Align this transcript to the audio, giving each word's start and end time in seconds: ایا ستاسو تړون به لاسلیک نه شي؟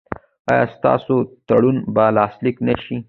ایا 0.51 0.65
ستاسو 0.75 1.15
تړون 1.47 1.77
به 1.95 2.05
لاسلیک 2.17 2.57
نه 2.67 2.73
شي؟ 2.83 2.97